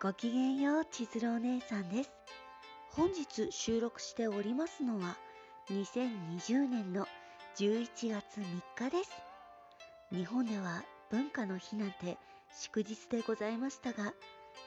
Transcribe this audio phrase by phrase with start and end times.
[0.00, 2.12] ごきげんよう、千鶴お姉さんです。
[2.92, 5.16] 本日収録しておりますのは、
[5.70, 7.04] 2020年の
[7.56, 8.44] 11月3
[8.76, 9.10] 日です。
[10.12, 12.16] 日本では文化の日なんて
[12.56, 14.14] 祝日でございましたが、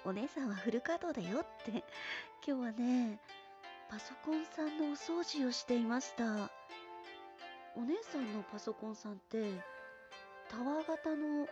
[0.04, 1.82] お姉さんはフル稼働だよって、
[2.46, 3.18] 今日はね、
[3.90, 6.52] パソコンさんのお掃除をしていました。
[7.78, 9.64] お姉さんのパソコンさんって、
[10.50, 11.48] タワー型の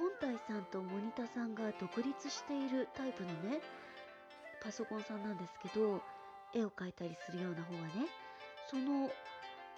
[0.00, 3.60] 本体さんとモニタさんが独立しているタイプのね
[4.64, 6.00] パソコンさんなんですけど
[6.54, 8.08] 絵を描いたりするような方はね
[8.70, 9.10] その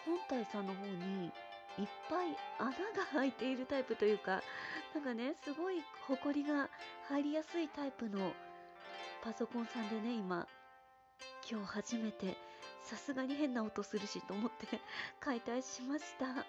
[0.07, 1.33] 本体さんの方に
[1.77, 2.77] いっぱい穴が
[3.13, 4.43] 開いているタイプというか
[4.95, 6.69] なんかねすごいホコリが
[7.09, 8.33] 入りやすいタイプの
[9.25, 10.47] パソコンさんでね今
[11.51, 12.37] 今日初めて
[12.85, 14.81] さすがに変な音するしと思って
[15.19, 16.47] 解体しました。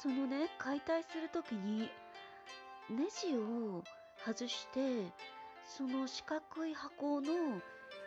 [0.00, 1.90] そのね解体する時に
[2.90, 3.84] ネジを
[4.24, 5.12] 外して
[5.64, 7.32] その四角い箱の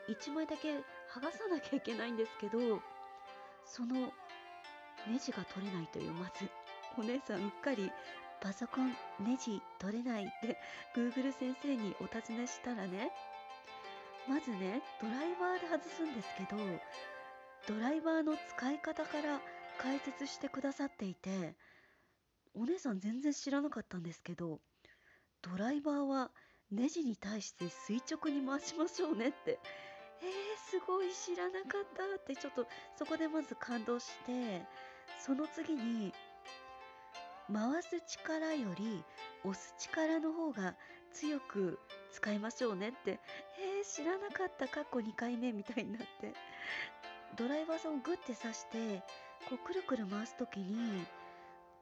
[0.10, 0.70] 1枚だけ
[1.14, 2.82] 剥がさなきゃいけないんですけど
[3.66, 4.12] その
[5.08, 6.50] ネジが取れないというまず
[6.98, 7.92] お姉さんうっかり
[8.42, 10.58] パソコンネジ取れないって
[10.96, 13.12] Google 先生にお尋ねしたらね
[14.28, 16.60] まずねドライバーで外すんですけど
[17.68, 19.40] ドライバーの使い方から
[19.78, 21.54] 解説してくださっていて
[22.54, 24.60] お姉さん全然知らなかったんですけど
[25.42, 26.32] ドライバーは
[26.72, 29.60] ネジに対して垂直に回しましょうねって。
[30.24, 30.30] えー、
[30.70, 32.36] すごい知らなかったって。
[32.36, 34.62] ちょっとそこでまず感動して
[35.20, 36.14] その次に
[37.52, 39.04] 回す力より
[39.44, 40.76] 押す力の方が
[41.12, 41.78] 強く
[42.14, 43.20] 使いましょうねって。
[43.60, 44.68] えー、知らなかった。
[44.68, 46.34] かっこ2回目みたいになって。
[47.36, 49.04] ドライバーさんをグッて刺して
[49.50, 51.06] こうくるくる回す時に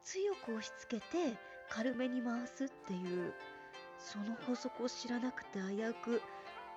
[0.04, 1.38] 強く押し付けて
[1.70, 3.34] 軽めに回すっていう
[3.98, 6.22] その法則を知らなくて危うく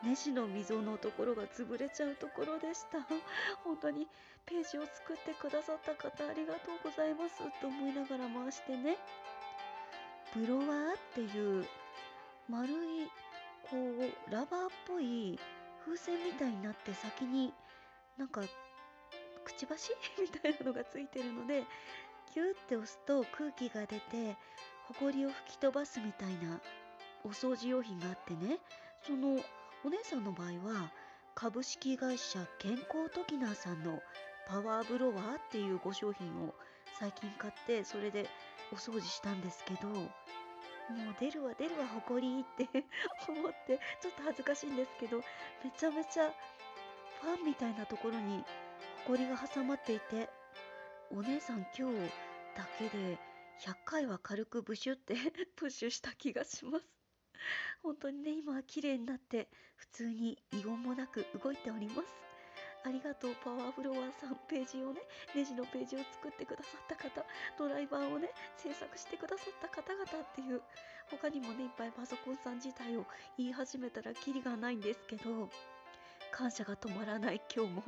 [0.02, 2.98] ネジの溝のところが潰れちゃうところでした。
[3.62, 4.08] 本当に
[4.44, 8.98] ページを作ってくださった方ありがとうございますと思いながら回してね。
[10.34, 11.66] ブロワーっていう
[12.48, 13.10] 丸い
[13.70, 15.38] こうラバーっぽい
[15.84, 17.54] 風船みたいになって先に
[18.16, 18.42] なんか
[19.44, 19.92] くちばし？
[20.18, 21.64] みたいなのがついてるので
[22.32, 24.36] キューって押すと空気が出て
[24.88, 26.60] ほこりを吹き飛ばすみたいな
[27.24, 28.58] お掃除用品があってね。
[29.06, 29.40] その
[29.84, 30.92] お姉さんの場合は
[31.34, 34.00] 株式会社健康トキナーさんの
[34.48, 36.54] パワーブロワーっていうご商品を
[37.00, 38.28] 最近買ってそれで
[38.72, 40.08] お掃除したんですけどもう
[41.18, 42.84] 出るわ出るわほこりって
[43.28, 45.18] 思ってちょっと恥ずかしいんですけど
[45.64, 46.32] めちゃめちゃ
[47.20, 48.44] ファンみたいなところに
[49.04, 50.28] ほこりが挟まっていて
[51.14, 51.98] お姉さん今日
[52.56, 53.18] だけで
[53.60, 55.14] 100回は軽くブシュって
[55.56, 56.86] プッシュした気がします。
[57.82, 62.08] 本当にね今は綺麗になって普通に異言もなく動いております。
[62.84, 65.02] ありがとうパワーフロアさんページをね
[65.34, 67.24] ネジのページを作ってくださった方
[67.58, 70.62] ドライバーをね制作してくださった方々っていう
[71.10, 73.06] 他にもねいっぱいパソコンさん自体を
[73.36, 75.48] 言い始めたらキリがないんですけど
[76.32, 77.84] 感謝が止まらない今日も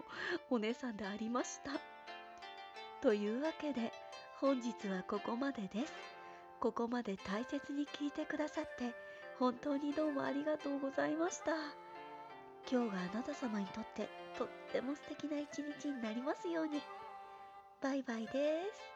[0.50, 1.72] お姉さんでありました。
[3.04, 3.92] というわけで
[4.40, 5.92] 本日はここまでです。
[6.58, 8.94] ここまで大切に聞いてくださって
[9.38, 11.52] 本当にどうもありがとうございました。
[12.66, 16.80] 今日があなた様にとってとっても素敵な一日になりますように。
[17.82, 18.30] バイバイで
[18.72, 18.93] す。